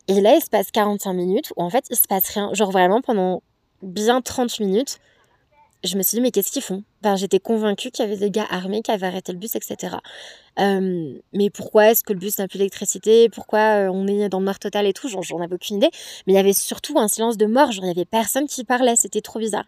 [0.09, 2.53] Et là, il se passe 45 minutes où en fait, il se passe rien.
[2.53, 3.41] Genre vraiment, pendant
[3.81, 4.99] bien 30 minutes,
[5.85, 6.83] je me suis dit, mais qu'est-ce qu'ils font?
[7.15, 9.95] J'étais convaincue qu'il y avait des gars armés qui avaient arrêté le bus, etc.
[10.59, 13.29] Euh, mais pourquoi est-ce que le bus n'a plus d'électricité?
[13.29, 15.07] Pourquoi euh, on est dans le noir total et tout?
[15.07, 15.91] J'en avais aucune idée.
[16.27, 17.71] Mais il y avait surtout un silence de mort.
[17.71, 18.97] Genre, il y avait personne qui parlait.
[18.97, 19.65] C'était trop bizarre.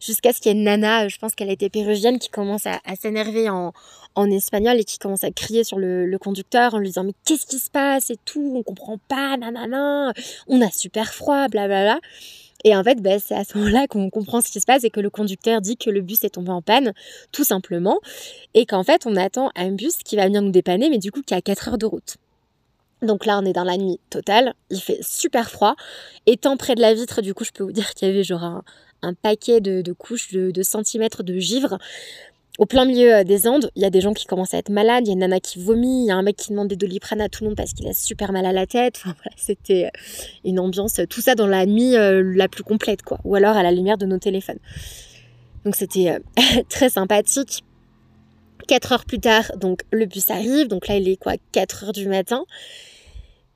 [0.00, 3.48] Jusqu'à ce qu'il y ait nana, je pense qu'elle était péruvienne, qui commence à, s'énerver
[3.48, 3.72] en,
[4.30, 7.46] espagnol et qui commence à crier sur le, le conducteur en lui disant Mais qu'est-ce
[7.46, 10.12] qui se passe et tout On comprend pas, nanana,
[10.46, 12.00] on a super froid, blablabla.
[12.64, 14.90] Et en fait, bah, c'est à ce moment-là qu'on comprend ce qui se passe et
[14.90, 16.92] que le conducteur dit que le bus est tombé en panne,
[17.32, 17.98] tout simplement,
[18.54, 21.22] et qu'en fait, on attend un bus qui va venir nous dépanner, mais du coup,
[21.22, 22.16] qui a 4 heures de route.
[23.02, 25.74] Donc là, on est dans la nuit totale, il fait super froid.
[26.26, 28.44] Étant près de la vitre, du coup, je peux vous dire qu'il y avait genre
[28.44, 28.62] un,
[29.14, 31.78] paquet de, couches de, de centimètres de givre
[32.60, 34.68] au plein milieu euh, des Andes, il y a des gens qui commencent à être
[34.68, 36.68] malades, il y a une nana qui vomit, il y a un mec qui demande
[36.68, 38.96] des doliprane à tout le monde parce qu'il a super mal à la tête.
[38.98, 39.90] Enfin voilà, c'était euh,
[40.44, 43.62] une ambiance, euh, tout ça dans la nuit la plus complète quoi, ou alors à
[43.62, 44.58] la lumière de nos téléphones.
[45.64, 46.18] Donc c'était
[46.68, 47.64] très sympathique.
[48.68, 51.34] Quatre heures plus tard, donc le bus arrive, donc là il est quoi?
[51.52, 52.44] 4 heures du matin.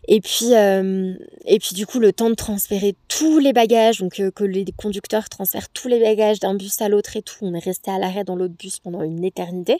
[0.07, 1.15] Et puis, euh,
[1.47, 4.67] et puis du coup, le temps de transférer tous les bagages, donc euh, que les
[4.77, 7.99] conducteurs transfèrent tous les bagages d'un bus à l'autre et tout, on est resté à
[7.99, 9.79] l'arrêt dans l'autre bus pendant une éternité.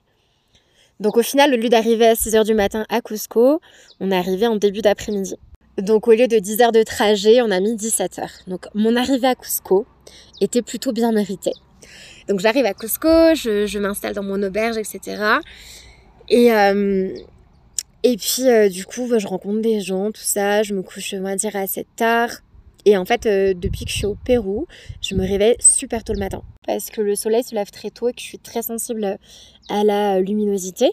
[1.01, 3.61] Donc au final, au lieu d'arriver à 6h du matin à Cusco,
[4.01, 5.37] on est arrivé en début d'après-midi.
[5.77, 8.33] Donc au lieu de 10 heures de trajet, on a mis 17 heures.
[8.47, 9.87] Donc mon arrivée à Cusco
[10.41, 11.53] était plutôt bien méritée.
[12.29, 15.17] Donc j'arrive à Cusco, je, m'installe dans mon auberge, etc.
[16.31, 16.51] Et,
[18.07, 20.63] et puis, euh, du coup, bah, je rencontre des gens, tout ça.
[20.63, 22.29] Je me couche, on va dire, assez tard.
[22.85, 24.67] Et en fait, euh, depuis que je suis au Pérou,
[25.01, 26.43] je me réveille super tôt le matin.
[26.67, 29.19] Parce que le soleil se lève très tôt et que je suis très sensible
[29.71, 30.93] à la luminosité.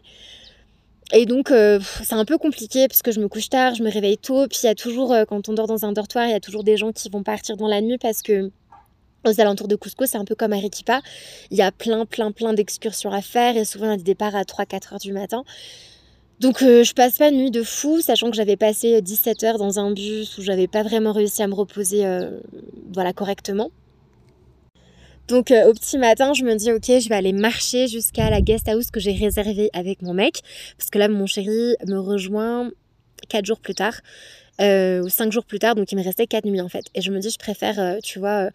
[1.11, 3.91] Et donc, euh, c'est un peu compliqué parce que je me couche tard, je me
[3.91, 4.47] réveille tôt.
[4.47, 6.63] Puis, il y a toujours, quand on dort dans un dortoir, il y a toujours
[6.63, 8.51] des gens qui vont partir dans la nuit parce que
[9.25, 11.01] aux alentours de Cusco, c'est un peu comme Arequipa.
[11.51, 14.03] Il y a plein, plein, plein d'excursions à faire et souvent il y a des
[14.03, 15.43] départs à 3-4 heures du matin.
[16.41, 19.57] Donc euh, je passe pas une nuit de fou, sachant que j'avais passé 17 heures
[19.59, 22.39] dans un bus où j'avais pas vraiment réussi à me reposer euh,
[22.91, 23.69] voilà, correctement.
[25.27, 28.41] Donc euh, au petit matin, je me dis ok, je vais aller marcher jusqu'à la
[28.41, 30.41] guest house que j'ai réservée avec mon mec,
[30.79, 32.71] parce que là mon chéri me rejoint
[33.29, 34.01] 4 jours plus tard,
[34.59, 36.85] ou 5 jours plus tard, donc il me restait 4 nuits en fait.
[36.95, 38.49] Et je me dis je préfère, tu vois,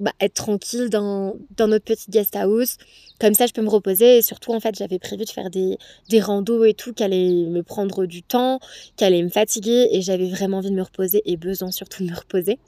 [0.00, 2.78] bah, être tranquille dans, notre petite guest house.
[3.20, 4.18] Comme ça, je peux me reposer.
[4.18, 7.46] Et surtout, en fait, j'avais prévu de faire des, des randos et tout, qui allaient
[7.46, 8.60] me prendre du temps,
[8.96, 9.88] qui allaient me fatiguer.
[9.92, 12.58] Et j'avais vraiment envie de me reposer et besoin surtout de me reposer.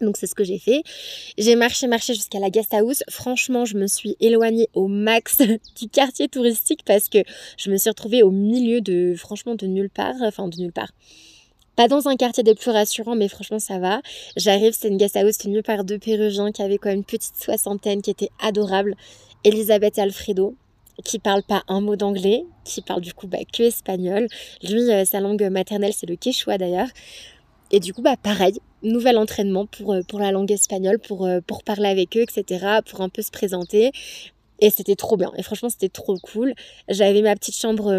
[0.00, 0.82] Donc c'est ce que j'ai fait.
[1.38, 3.02] J'ai marché, marché jusqu'à la guest house.
[3.10, 5.38] Franchement, je me suis éloignée au max
[5.76, 7.18] du quartier touristique parce que
[7.56, 10.14] je me suis retrouvée au milieu de, franchement, de nulle part.
[10.22, 10.92] Enfin, de nulle part.
[11.76, 14.02] Pas dans un quartier des plus rassurants, mais franchement, ça va.
[14.36, 18.02] J'arrive, c'est une guest house tenue par deux Péruviens qui avaient quand une petite soixantaine,
[18.02, 18.96] qui étaient adorables.
[19.44, 20.56] Elisabeth et Alfredo
[21.04, 24.26] qui parle pas un mot d'anglais, qui parle du coup bah, que espagnol.
[24.62, 26.88] Lui, euh, sa langue maternelle, c'est le quechua d'ailleurs.
[27.70, 31.40] Et du coup, bah pareil, nouvel entraînement pour, euh, pour la langue espagnole, pour, euh,
[31.46, 33.92] pour parler avec eux, etc., pour un peu se présenter.
[34.60, 35.32] Et c'était trop bien.
[35.36, 36.54] Et franchement, c'était trop cool.
[36.88, 37.98] J'avais ma petite chambre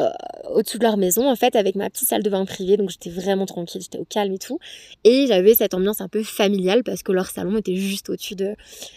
[0.00, 0.10] euh,
[0.54, 2.76] au-dessus de leur maison, en fait, avec ma petite salle de bain privée.
[2.76, 4.58] Donc j'étais vraiment tranquille, j'étais au calme et tout.
[5.04, 8.56] Et j'avais cette ambiance un peu familiale parce que leur salon était juste au-dessus de,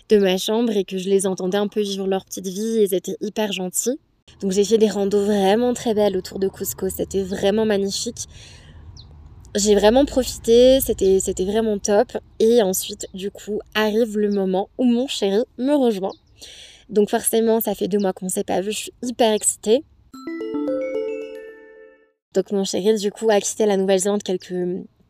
[0.10, 2.80] de ma chambre et que je les entendais un peu vivre leur petite vie.
[2.82, 4.00] Ils étaient hyper gentils.
[4.42, 6.89] Donc j'ai fait des randos vraiment très belles autour de Cusco.
[6.89, 8.28] C'était vraiment magnifique
[9.56, 12.18] j'ai vraiment profité, c'était, c'était vraiment top.
[12.39, 16.13] Et ensuite, du coup, arrive le moment où mon chéri me rejoint.
[16.89, 19.84] Donc forcément, ça fait deux mois qu'on ne s'est pas vu, je suis hyper excitée.
[22.34, 24.54] Donc mon chéri, du coup, a quitté la Nouvelle-Zélande quelques,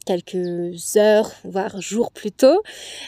[0.05, 2.61] quelques heures, voire jours plus tôt.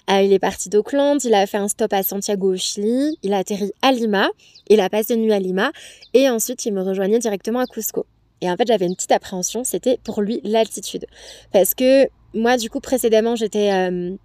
[0.10, 3.34] Euh, il est parti d'Auckland, il a fait un stop à Santiago au Chili, il
[3.34, 4.30] a atterri à Lima,
[4.70, 5.72] il a passé une nuit à Lima,
[6.14, 8.06] et ensuite il me rejoignait directement à Cusco.
[8.42, 11.06] Et en fait, j'avais une petite appréhension, c'était pour lui l'altitude.
[11.52, 14.16] Parce que moi, du coup, précédemment, j'étais euh,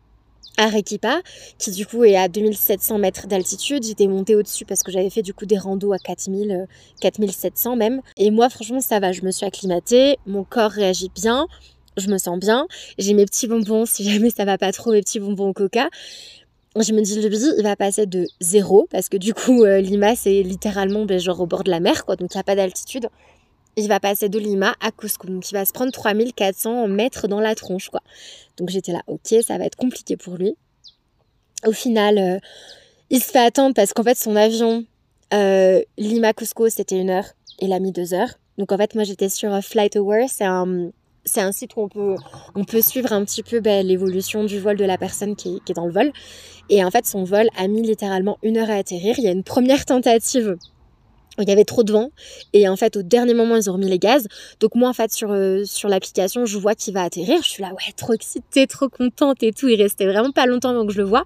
[0.57, 1.21] Arequipa,
[1.59, 3.83] qui du coup est à 2700 mètres d'altitude.
[3.85, 6.67] J'étais montée au-dessus parce que j'avais fait du coup des randos à 4000,
[7.01, 8.01] 4700 euh, même.
[8.17, 11.47] Et moi, franchement, ça va, je me suis acclimatée, mon corps réagit bien,
[11.97, 12.67] je me sens bien.
[12.99, 15.89] J'ai mes petits bonbons, si jamais ça va pas trop, mes petits bonbons au coca
[16.77, 20.15] je me dis, lui, il va passer de zéro, parce que du coup, euh, Lima,
[20.15, 22.55] c'est littéralement ben, genre au bord de la mer, quoi, donc il n'y a pas
[22.55, 23.09] d'altitude
[23.81, 25.27] il va passer de Lima à Cusco.
[25.27, 28.01] Donc il va se prendre 3400 mètres dans la tronche, quoi.
[28.57, 30.57] Donc j'étais là, ok, ça va être compliqué pour lui.
[31.67, 32.39] Au final, euh,
[33.11, 34.85] il se fait attendre parce qu'en fait, son avion
[35.33, 37.27] euh, Lima-Cusco, c'était une heure.
[37.61, 38.31] Il a mis deux heures.
[38.59, 40.29] Donc en fait, moi, j'étais sur euh, FlightAware.
[40.29, 40.91] C'est un,
[41.25, 42.17] c'est un site où on peut,
[42.55, 45.73] on peut suivre un petit peu ben, l'évolution du vol de la personne qui qui
[45.73, 46.13] est dans le vol.
[46.69, 49.19] Et en fait, son vol a mis littéralement une heure à atterrir.
[49.19, 50.57] Il y a une première tentative
[51.39, 52.11] il y avait trop de vent
[52.53, 54.27] et en fait au dernier moment ils ont remis les gaz.
[54.61, 57.43] Donc moi en fait sur, euh, sur l'application je vois qu'il va atterrir.
[57.43, 59.69] Je suis là ouais trop excitée trop contente et tout.
[59.69, 61.25] Il restait vraiment pas longtemps avant que je le vois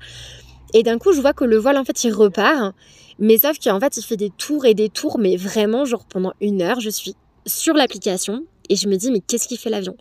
[0.74, 2.74] et d'un coup je vois que le vol en fait il repart.
[3.18, 6.32] Mais sauf qu'en fait il fait des tours et des tours mais vraiment genre pendant
[6.40, 7.14] une heure je suis
[7.46, 9.96] sur l'application et je me dis mais qu'est-ce qu'il fait l'avion?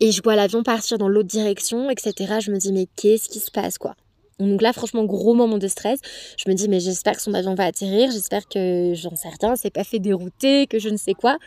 [0.00, 3.40] Et je vois l'avion partir dans l'autre direction etc je me dis mais qu'est-ce qui
[3.40, 3.94] se passe quoi?
[4.38, 6.00] Donc là, franchement, gros moment de stress.
[6.36, 9.56] Je me dis, mais j'espère que son avion va atterrir, j'espère que j'en sais rien,
[9.56, 11.38] c'est pas fait dérouter, que je ne sais quoi.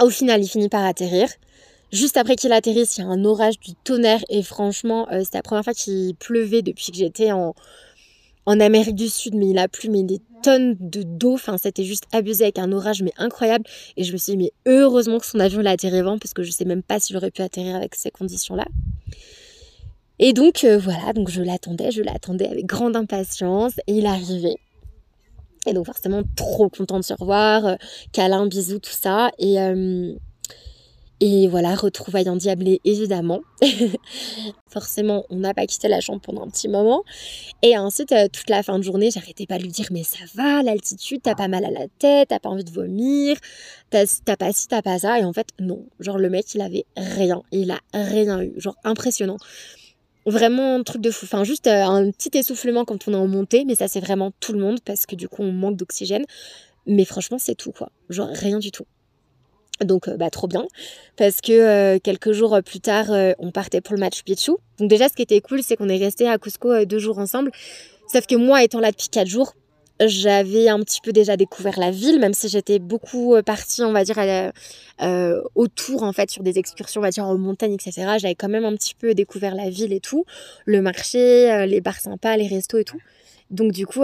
[0.00, 1.28] Au final, il finit par atterrir.
[1.92, 5.38] Juste après qu'il atterrisse, il y a un orage du tonnerre et franchement, euh, c'était
[5.38, 7.54] la première fois qu'il pleuvait depuis que j'étais en,
[8.44, 11.84] en Amérique du Sud, mais il a plu mais des tonnes de d'eau, enfin c'était
[11.84, 13.64] juste abusé avec un orage mais incroyable
[13.96, 16.42] et je me suis dit mais heureusement que son avion l'a atterri avant parce que
[16.42, 18.66] je sais même pas s'il aurait pu atterrir avec ces conditions là.
[20.18, 24.56] Et donc euh, voilà, donc je l'attendais, je l'attendais avec grande impatience et il arrivait.
[25.66, 27.74] Et donc forcément trop content de se revoir, euh,
[28.12, 29.30] câlin, bisous, tout ça.
[29.38, 30.14] Et, euh,
[31.20, 33.40] et voilà, retrouvailles endiablées évidemment.
[34.68, 37.02] forcément, on n'a pas quitté la chambre pendant un petit moment.
[37.62, 40.62] Et ensuite, toute la fin de journée, j'arrêtais pas de lui dire mais ça va,
[40.62, 43.36] l'altitude, t'as pas mal à la tête, t'as pas envie de vomir,
[43.90, 44.06] t'as
[44.38, 45.18] pas ci, t'as pas ça.
[45.18, 45.84] Et en fait, non.
[46.00, 47.42] Genre le mec, il avait rien.
[47.50, 48.52] Il a rien eu.
[48.56, 49.38] Genre impressionnant.
[50.26, 51.24] Vraiment un truc de fou.
[51.24, 54.32] Enfin, juste euh, un petit essoufflement quand on est en montée, mais ça, c'est vraiment
[54.40, 56.24] tout le monde parce que du coup, on manque d'oxygène.
[56.86, 57.90] Mais franchement, c'est tout, quoi.
[58.10, 58.86] Genre, rien du tout.
[59.80, 60.66] Donc, euh, bah, trop bien.
[61.16, 63.06] Parce que euh, quelques jours plus tard,
[63.38, 64.52] on partait pour le match Picchu.
[64.78, 67.52] Donc, déjà, ce qui était cool, c'est qu'on est resté à Cusco deux jours ensemble.
[68.12, 69.54] Sauf que moi, étant là depuis quatre jours,
[70.00, 73.92] j'avais un petit peu déjà découvert la ville, même si j'étais beaucoup euh, partie, on
[73.92, 74.18] va dire,
[75.02, 78.16] euh, autour, en fait, sur des excursions, on va dire, en montagne, etc.
[78.18, 80.24] J'avais quand même un petit peu découvert la ville et tout,
[80.66, 83.00] le marché, euh, les bars sympas, les restos et tout.
[83.50, 84.02] Donc, du coup,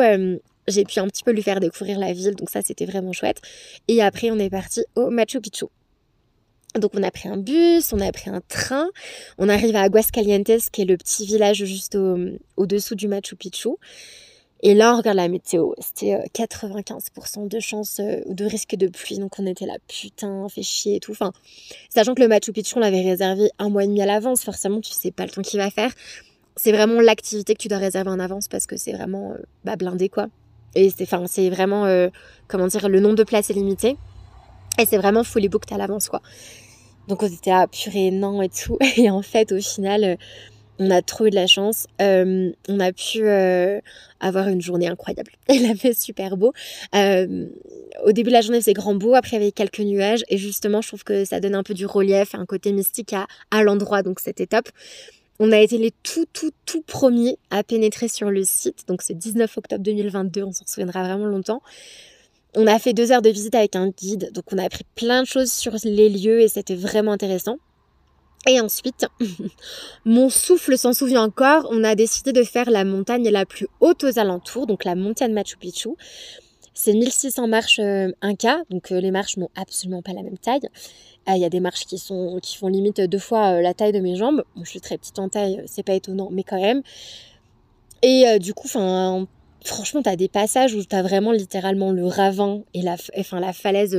[0.68, 3.42] j'ai pu un petit peu lui faire découvrir la ville, donc ça, c'était vraiment chouette.
[3.88, 5.66] Et après, on est parti au Machu Picchu.
[6.78, 8.88] Donc on a pris un bus, on a pris un train,
[9.36, 11.98] on arrive à Aguascalientes, qui est le petit village juste
[12.56, 13.68] au-dessous du Machu Picchu.
[14.64, 15.72] Et là, on regarde la météo.
[15.78, 19.18] C'était 95% euh, de chance euh, ou de risque de pluie.
[19.18, 21.10] Donc, on était là, putain, fait chier et tout.
[21.10, 21.32] Enfin,
[21.88, 24.44] sachant que le Machu Picchu, on l'avait réservé un mois et demi à l'avance.
[24.44, 25.92] Forcément, tu sais pas le temps qu'il va faire.
[26.54, 29.74] C'est vraiment l'activité que tu dois réserver en avance parce que c'est vraiment euh, bah,
[29.74, 30.28] blindé, quoi.
[30.76, 32.08] Et c'est, enfin, vraiment,
[32.48, 33.98] comment dire, le nombre de places est limité.
[34.78, 36.22] Et c'est vraiment fully booked à l'avance, quoi.
[37.08, 38.78] Donc, on était à purée, non et tout.
[38.96, 40.16] Et en fait, au final,
[40.84, 41.86] On a trop eu de la chance.
[42.00, 43.78] Euh, on a pu euh,
[44.18, 45.30] avoir une journée incroyable.
[45.48, 46.52] Il a super beau.
[46.96, 47.46] Euh,
[48.04, 49.14] au début de la journée, faisait grand beau.
[49.14, 50.24] Après, il y avait quelques nuages.
[50.28, 53.28] Et justement, je trouve que ça donne un peu du relief, un côté mystique à,
[53.52, 54.02] à l'endroit.
[54.02, 54.68] Donc, c'était top.
[55.38, 58.88] On a été les tout, tout, tout premiers à pénétrer sur le site.
[58.88, 60.42] Donc, c'est 19 octobre 2022.
[60.42, 61.62] On s'en souviendra vraiment longtemps.
[62.54, 64.32] On a fait deux heures de visite avec un guide.
[64.32, 67.58] Donc, on a appris plein de choses sur les lieux et c'était vraiment intéressant.
[68.48, 69.06] Et ensuite,
[70.04, 74.02] mon souffle s'en souvient encore, on a décidé de faire la montagne la plus haute
[74.02, 75.90] aux alentours, donc la montagne Machu Picchu.
[76.74, 80.68] C'est 1600 marches euh, Inca, donc euh, les marches n'ont absolument pas la même taille.
[81.28, 83.92] Euh, il y a des marches qui, sont, qui font limite deux fois la taille
[83.92, 84.42] de mes jambes.
[84.56, 86.82] je suis très petite en taille, c'est pas étonnant, mais quand même.
[88.02, 92.62] Et du coup, franchement, tu as des passages où tu as vraiment littéralement le ravin
[92.74, 93.96] et la, enfin, la falaise,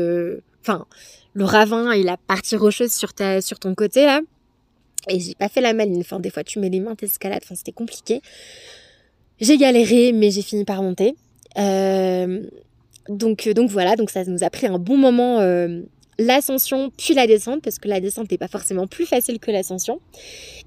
[0.64, 0.86] enfin,
[1.34, 4.22] le ravin et la partie rocheuse sur, ton côté là.
[5.10, 6.04] Et j'ai pas fait la maline.
[6.20, 7.42] Des fois, tu mets les mains, t'escalades.
[7.44, 8.22] Enfin, c'était compliqué.
[9.42, 11.16] J'ai galéré, mais j'ai fini par monter.
[11.58, 12.42] Euh,
[13.10, 15.82] donc, voilà, ça nous a pris un bon moment euh,
[16.18, 20.00] l'ascension puis la descente, parce que la descente n'est pas forcément plus facile que l'ascension.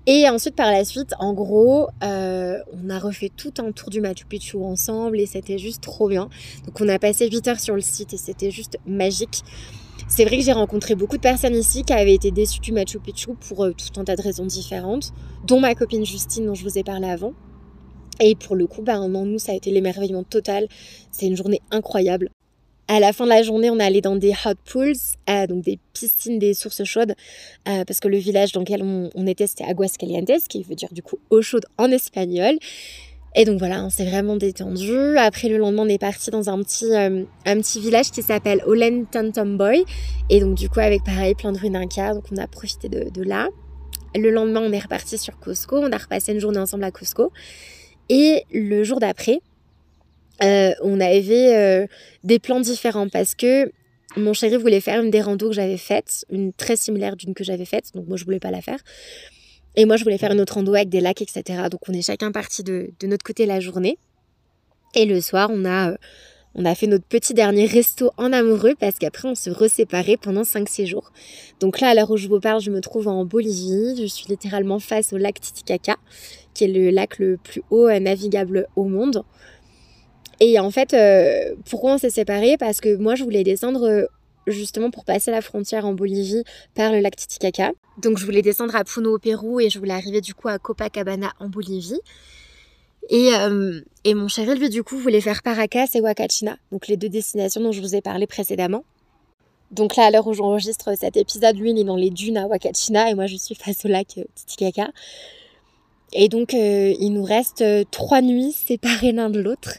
[0.06, 4.00] Et ensuite, par la suite, en gros, euh, on a refait tout un tour du
[4.00, 6.28] Machu Picchu ensemble et c'était juste trop bien.
[6.66, 9.42] Donc on a passé 8 heures sur le site et c'était juste magique.
[10.09, 13.00] C'est vrai que j'ai rencontré beaucoup de personnes ici qui avaient été déçues du Machu
[13.00, 15.12] Picchu pour euh, tout un tas de raisons différentes,
[15.44, 17.32] dont ma copine Justine dont je vous ai parlé avant.
[18.20, 20.68] Et pour le coup, bah, nous, ça a été l'émerveillement total.
[21.11, 22.30] C'est une journée incroyable.
[22.88, 24.94] À la fin de la journée, on est allé dans des hot pools,
[25.28, 27.14] euh, donc des piscines, des sources chaudes,
[27.68, 30.90] euh, parce que le village dans lequel on, on était, c'était Aguascalientes, qui veut dire
[30.92, 32.56] du coup eau chaude en espagnol.
[33.38, 35.18] Et donc voilà, on s'est vraiment détendu.
[35.18, 38.62] Après le lendemain, on est parti dans un petit, euh, un petit village qui s'appelle
[38.66, 39.85] Olen Tantomboy.
[40.31, 43.22] Et donc du coup, avec pareil, plein de ruines Inca, donc on a profité de,
[43.22, 43.49] là.
[44.14, 45.77] Le lendemain, on est reparti sur Cusco.
[45.77, 47.31] On a repassé une journée ensemble à Cusco.
[48.09, 49.40] Et le jour d'après,
[50.42, 51.87] euh, on avait euh,
[52.25, 53.70] des plans différents parce que
[54.16, 57.44] mon chéri voulait faire une des randos que j'avais faites, une très similaire d'une que
[57.44, 58.79] j'avais faite, donc moi je voulais pas la faire.
[59.76, 61.42] Et moi, je voulais faire une autre rando avec des lacs, etc.
[61.70, 63.98] Donc, on est chacun parti de, notre côté la journée.
[64.94, 65.96] Et le soir, on a, euh,
[66.54, 70.42] on a fait notre petit dernier resto en amoureux parce qu'après, on se reséparait pendant
[70.42, 71.12] 5-6 jours.
[71.60, 73.96] Donc là, à l'heure où je vous parle, je me trouve en Bolivie.
[74.00, 75.96] Je suis littéralement face au lac Titicaca,
[76.54, 79.24] qui est le lac le plus haut euh, navigable au monde.
[80.40, 82.56] Et en fait, euh, pourquoi on s'est séparés?
[82.58, 84.08] Parce que moi, je voulais descendre
[84.46, 87.72] justement pour passer la frontière en Bolivie par le lac Titicaca.
[87.98, 90.59] Donc je voulais descendre à Puno au Pérou et je voulais arriver du coup à
[90.59, 92.00] Copacabana en Bolivie.
[93.09, 96.96] Et, euh, et mon chéri, lui, du coup, voulait faire Paracas et Huacachina, donc les
[96.96, 98.85] deux destinations dont je vous ai parlé précédemment.
[99.70, 102.46] Donc là, à l'heure où j'enregistre cet épisode, lui, il est dans les dunes à
[102.46, 104.90] Huacachina et moi, je suis face au lac euh, Titicaca.
[106.12, 109.74] Et donc, euh, il nous reste trois nuits séparées l'un de l'autre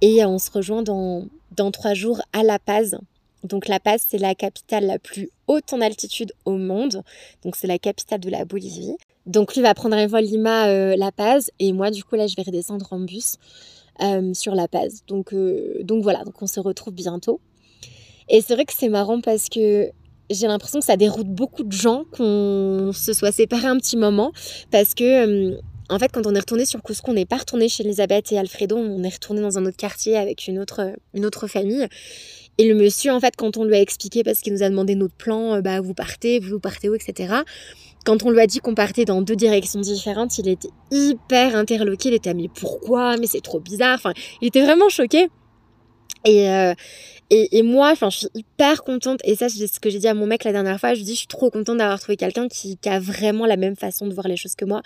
[0.00, 2.98] et on se rejoint dans, dans trois jours à La Paz,
[3.44, 7.02] donc La Paz, c'est la capitale la plus haute en altitude au monde.
[7.44, 8.96] Donc c'est la capitale de la Bolivie.
[9.26, 12.26] Donc lui va prendre un vol Lima euh, La Paz et moi du coup là
[12.26, 13.36] je vais redescendre en bus
[14.02, 15.02] euh, sur La Paz.
[15.06, 17.40] Donc, euh, donc voilà, donc on se retrouve bientôt.
[18.28, 19.90] Et c'est vrai que c'est marrant parce que
[20.30, 24.32] j'ai l'impression que ça déroute beaucoup de gens qu'on se soit séparés un petit moment
[24.70, 25.58] parce que
[25.90, 28.38] en fait, quand on est retourné sur Cusco, on n'est pas retourné chez Elisabeth et
[28.38, 31.86] Alfredo, on est retourné dans un autre quartier avec une autre, une autre famille.
[32.58, 34.94] Et le monsieur, en fait, quand on lui a expliqué, parce qu'il nous a demandé
[34.94, 37.34] notre plan, euh, bah, vous partez, vous partez où, etc.
[38.04, 42.10] Quand on lui a dit qu'on partait dans deux directions différentes, il était hyper interloqué.
[42.10, 43.94] Il était, mais pourquoi Mais c'est trop bizarre.
[43.96, 45.28] Enfin, il était vraiment choqué.
[46.26, 46.74] Et, euh,
[47.30, 49.20] et, et, moi, enfin, je suis hyper contente.
[49.24, 50.92] Et ça, c'est ce que j'ai dit à mon mec la dernière fois.
[50.94, 53.56] Je lui dis, je suis trop contente d'avoir trouvé quelqu'un qui, qui, a vraiment la
[53.56, 54.82] même façon de voir les choses que moi.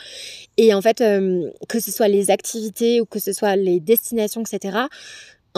[0.56, 4.42] Et en fait, euh, que ce soit les activités ou que ce soit les destinations,
[4.42, 4.86] etc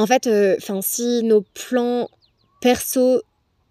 [0.01, 2.09] en fait, euh, si nos plans
[2.63, 3.21] perso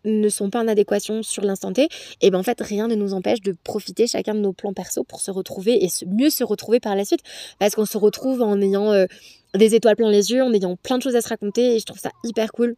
[0.06, 1.90] ne sont pas en adéquation sur l'instant T, et
[2.22, 5.04] eh ben en fait rien ne nous empêche de profiter chacun de nos plans perso
[5.04, 7.22] pour se retrouver et mieux se retrouver par la suite
[7.58, 9.08] parce qu'on se retrouve en ayant euh,
[9.56, 11.86] des étoiles plein les yeux, en ayant plein de choses à se raconter et je
[11.86, 12.76] trouve ça hyper cool.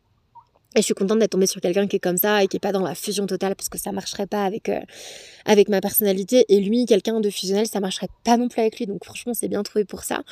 [0.75, 2.61] Et je suis contente d'être tombée sur quelqu'un qui est comme ça et qui est
[2.61, 4.79] pas dans la fusion totale parce que ça marcherait pas avec euh,
[5.45, 8.87] avec ma personnalité et lui quelqu'un de fusionnel ça marcherait pas non plus avec lui
[8.87, 10.23] donc franchement c'est bien trouvé pour ça.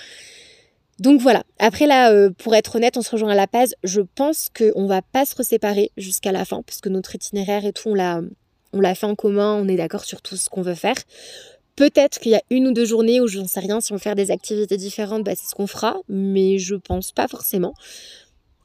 [1.00, 1.44] Donc voilà.
[1.60, 3.74] Après là, euh, pour être honnête, on se rejoint à La Paz.
[3.84, 7.72] Je pense qu'on va pas se séparer jusqu'à la fin, parce que notre itinéraire et
[7.72, 9.56] tout, on l'a, fait en commun.
[9.56, 10.96] On est d'accord sur tout ce qu'on veut faire.
[11.78, 13.80] Peut-être qu'il y a une ou deux journées où je n'en sais rien.
[13.80, 15.98] Si on veut des activités différentes, bah, c'est ce qu'on fera.
[16.10, 17.74] Mais je pense pas forcément.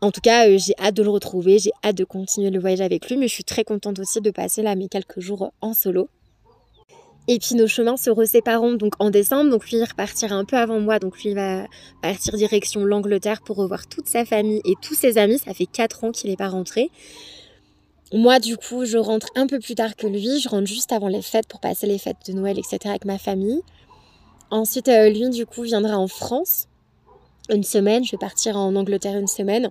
[0.01, 1.61] En tout cas, euh, j'ai hâte de le retrouver.
[1.61, 3.17] J'ai hâte de continuer le voyage avec lui.
[3.17, 6.09] Mais je suis très contente aussi de passer là mes quelques jours en solo.
[7.27, 9.51] Et puis nos chemins se resépareront donc en décembre.
[9.51, 10.99] Donc lui il repartira un peu avant moi.
[10.99, 11.67] Donc lui il va
[12.03, 15.39] partir direction l'Angleterre pour revoir toute sa famille et tous ses amis.
[15.39, 16.91] Ça fait 4 ans qu'il n'est pas rentré.
[18.13, 20.41] Moi du coup je rentre un peu plus tard que lui.
[20.41, 22.79] Je rentre juste avant les fêtes pour passer les fêtes de Noël, etc.
[22.85, 23.63] avec ma famille.
[24.51, 26.69] Ensuite euh, lui du coup viendra en France
[27.49, 28.05] une semaine.
[28.05, 29.71] Je vais partir en Angleterre une semaine.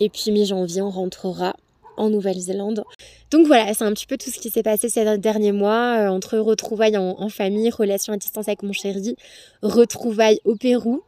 [0.00, 1.54] Et puis mi-janvier on rentrera
[1.96, 2.84] en Nouvelle-Zélande.
[3.30, 6.08] Donc voilà, c'est un petit peu tout ce qui s'est passé ces derniers mois, euh,
[6.08, 9.16] entre retrouvailles en, famille, relations à distance avec mon chéri,
[9.62, 11.02] retrouvailles au Pérou.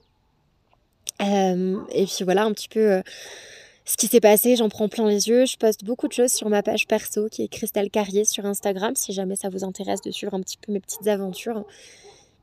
[1.21, 3.03] Euh, et puis voilà un petit peu euh,
[3.85, 5.47] ce qui s'est passé, j'en prends plein les yeux.
[5.47, 8.95] Je poste beaucoup de choses sur ma page perso qui est Christelle Carrier sur Instagram,
[8.95, 11.65] si jamais ça vous intéresse de suivre un petit peu mes petites aventures.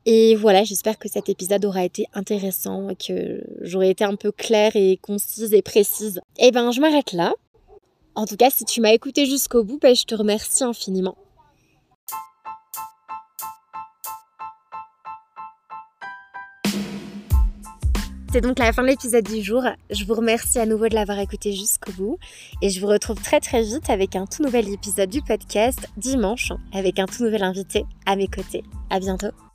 [0.06, 4.30] Et voilà, j'espère que cet épisode aura été intéressant et que j'aurai été un peu
[4.30, 6.20] claire et concise et précise.
[6.38, 7.34] Et eh ben, je m'arrête là.
[8.16, 11.18] En tout cas, si tu m'as écouté jusqu'au bout, ben, je te remercie infiniment.
[18.32, 19.62] C'est donc la fin de l'épisode du jour.
[19.90, 22.18] Je vous remercie à nouveau de l'avoir écouté jusqu'au bout.
[22.62, 26.52] Et je vous retrouve très très vite avec un tout nouvel épisode du podcast dimanche
[26.72, 28.62] avec un tout nouvel invité à mes côtés.
[28.90, 29.45] À bientôt.